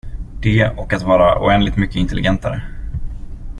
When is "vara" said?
1.03-1.41